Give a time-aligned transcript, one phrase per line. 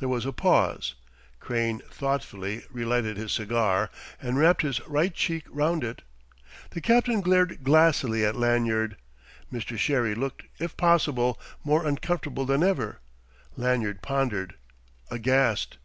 [0.00, 0.96] There was a pause.
[1.38, 3.88] Crane thoughtfully relighted his cigar,
[4.20, 6.02] and wrapped his right cheek round it.
[6.70, 8.96] The captain glared glassily at Lanyard.
[9.52, 9.78] Mr.
[9.78, 12.98] Sherry looked, if possible, more uncomfortable than ever.
[13.56, 14.56] Lanyard pondered,
[15.08, 15.76] aghast.